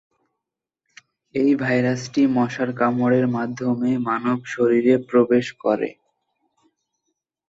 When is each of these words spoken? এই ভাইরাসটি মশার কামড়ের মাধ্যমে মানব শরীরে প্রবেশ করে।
এই 1.35 1.51
ভাইরাসটি 1.55 2.21
মশার 2.35 2.69
কামড়ের 2.73 3.25
মাধ্যমে 3.27 3.91
মানব 4.07 4.39
শরীরে 4.53 4.95
প্রবেশ 5.09 5.45
করে। 5.63 5.89